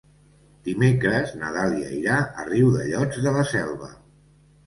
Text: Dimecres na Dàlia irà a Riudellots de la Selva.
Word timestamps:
Dimecres 0.67 1.33
na 1.41 1.51
Dàlia 1.57 1.91
irà 1.97 2.17
a 2.43 2.47
Riudellots 2.47 3.19
de 3.27 3.35
la 3.37 3.43
Selva. 3.53 3.91